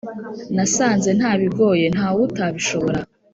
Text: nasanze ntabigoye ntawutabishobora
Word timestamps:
nasanze 0.55 1.09
ntabigoye 1.19 1.85
ntawutabishobora 1.95 2.99